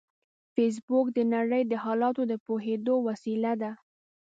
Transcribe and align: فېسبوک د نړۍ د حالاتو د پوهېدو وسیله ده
فېسبوک 0.53 1.07
د 1.13 1.19
نړۍ 1.33 1.63
د 1.67 1.73
حالاتو 1.83 2.21
د 2.31 2.33
پوهېدو 2.45 2.95
وسیله 3.07 3.53
ده 3.61 3.71